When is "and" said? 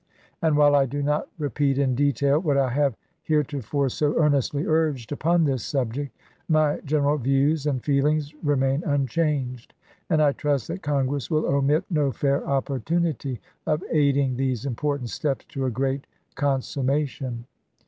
0.41-0.57, 7.67-7.83, 10.09-10.19